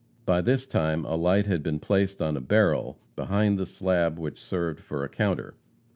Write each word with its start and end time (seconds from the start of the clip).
By 0.25 0.41
this 0.41 0.65
time 0.65 1.05
a 1.05 1.15
light 1.15 1.45
had 1.45 1.61
been 1.61 1.77
placed 1.77 2.23
on 2.23 2.35
a 2.35 2.41
barrel 2.41 2.97
behind 3.15 3.59
the 3.59 3.67
slab 3.67 4.17
which 4.17 4.43
served 4.43 4.79
for 4.79 5.03
a 5.03 5.09
counter. 5.09 5.53